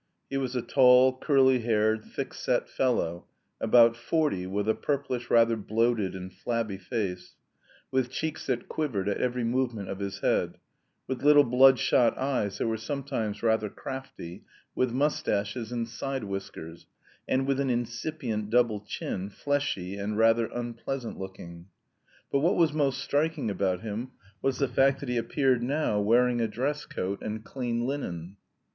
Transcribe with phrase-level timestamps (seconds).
[0.31, 3.27] He was a tall, curly haired, thick set fellow
[3.59, 7.35] about forty with a purplish, rather bloated and flabby face,
[7.91, 10.57] with cheeks that quivered at every movement of his head,
[11.07, 14.43] with little bloodshot eyes that were sometimes rather crafty,
[14.73, 16.87] with moustaches and side whiskers,
[17.27, 21.67] and with an incipient double chin, fleshy and rather unpleasant looking.
[22.31, 26.41] But what was most striking about him was the fact that he appeared now wearing
[26.41, 28.37] a dress coat and clean linen.